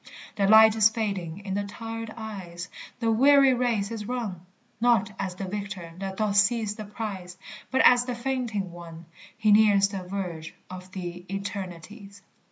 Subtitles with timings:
[0.35, 2.69] The light is fading in the tired eyes,
[2.99, 4.43] The weary race is run;
[4.79, 7.37] Not as the victor that doth seize the prize.
[7.69, 9.05] But as the fainting one,
[9.37, 12.23] He nears the verge of the eternities.